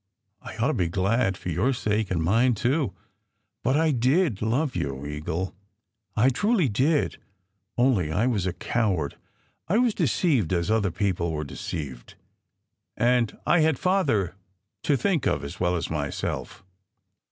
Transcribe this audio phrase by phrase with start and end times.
[0.41, 2.93] I ought to be glad, for your sake and mine, too.
[3.63, 5.53] But I did love you, Eagle.
[6.15, 7.19] I truly did,
[7.77, 9.15] only I was a coward.
[9.67, 12.15] I was deceived, as other people were deceived.
[12.97, 14.33] And I had Father
[14.81, 16.63] to think of as well as myself."